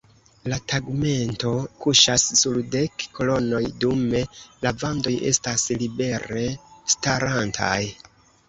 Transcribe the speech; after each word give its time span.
La 0.51 0.57
tegmento 0.71 1.51
kuŝas 1.83 2.23
sur 2.39 2.57
dek 2.77 3.05
kolonoj 3.17 3.61
dume 3.85 4.23
la 4.65 4.75
vandoj 4.85 5.15
estas 5.33 5.69
libere 5.85 6.45
starantaj. 6.97 7.79